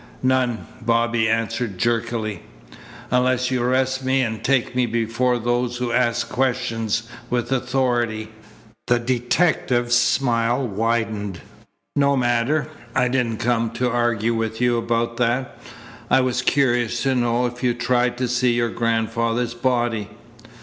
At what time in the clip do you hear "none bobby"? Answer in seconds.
0.23-1.29